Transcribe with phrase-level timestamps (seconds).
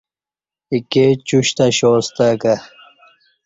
[0.71, 2.55] ایکے چشت اشاستہ کہ